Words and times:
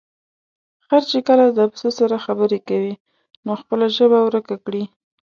خر 0.85 1.01
چې 1.11 1.19
کله 1.27 1.45
د 1.49 1.59
پسه 1.71 1.89
سره 1.99 2.17
خبرې 2.25 2.59
کوي، 2.69 2.93
نو 3.45 3.51
خپله 3.61 3.85
ژبه 3.97 4.19
ورکه 4.23 4.55
کړي. 4.65 4.83